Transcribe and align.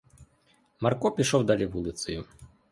Марко 0.79 1.11
пішов 1.11 1.43
далі 1.45 1.65
вулицею. 1.65 2.23